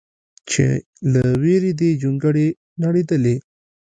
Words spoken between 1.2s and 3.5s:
ویرې دې جونګړې نړېدلې